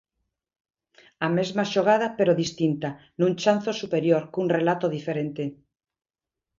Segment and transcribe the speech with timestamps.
[1.25, 5.43] A mesma xogada, pero distinta, nun chanzo superior, cun relato diferente.